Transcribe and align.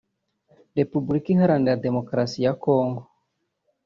Repubulika 0.79 1.27
Iharanira 1.33 1.81
Demokarasi 1.85 2.37
ya 2.45 2.53
Kongo 2.63 3.01